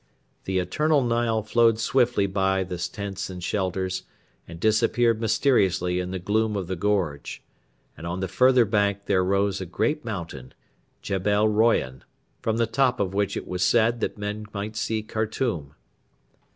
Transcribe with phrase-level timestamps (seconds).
[0.45, 4.01] The eternal Nile flowed swiftly by the tents and shelters,
[4.47, 7.43] and disappeared mysteriously in the gloom of the gorge;
[7.95, 10.55] and on the further bank there rose a great mountain
[11.03, 12.03] Jebel Royan
[12.41, 15.75] from the top of which it was said that men might see Khartoum.